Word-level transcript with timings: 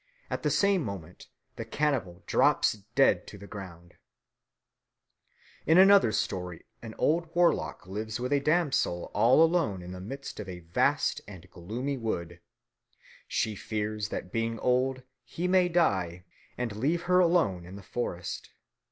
At 0.31 0.41
the 0.41 0.49
same 0.49 0.83
moment 0.83 1.27
the 1.57 1.63
cannibal 1.63 2.23
drops 2.25 2.73
dead 2.95 3.27
to 3.27 3.37
the 3.37 3.45
ground. 3.45 3.97
In 5.67 5.77
another 5.77 6.07
German 6.07 6.13
story 6.23 6.65
and 6.81 6.95
old 6.97 7.29
warlock 7.35 7.85
lives 7.85 8.19
with 8.19 8.33
a 8.33 8.39
damsel 8.39 9.11
all 9.13 9.43
alone 9.43 9.83
in 9.83 9.91
the 9.91 10.01
midst 10.01 10.39
of 10.39 10.49
a 10.49 10.61
vast 10.61 11.21
and 11.27 11.47
gloomy 11.51 11.97
wood. 11.97 12.39
She 13.27 13.53
fears 13.53 14.09
that 14.09 14.31
being 14.31 14.57
old 14.57 15.03
he 15.23 15.47
may 15.47 15.69
die 15.69 16.23
and 16.57 16.75
leave 16.75 17.03
her 17.03 17.19
alone 17.19 17.63
in 17.63 17.75
the 17.75 17.83
forest. 17.83 18.49